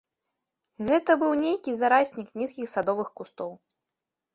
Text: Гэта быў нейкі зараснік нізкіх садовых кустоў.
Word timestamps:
Гэта 0.87 1.11
быў 1.25 1.37
нейкі 1.43 1.71
зараснік 1.85 2.27
нізкіх 2.43 2.67
садовых 2.77 3.17
кустоў. 3.19 3.51